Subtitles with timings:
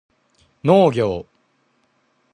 [0.63, 1.27] 農業